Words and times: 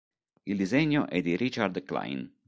Il 0.45 0.57
disegno 0.57 1.07
è 1.07 1.21
di 1.21 1.35
Richard 1.35 1.83
Klein. 1.83 2.27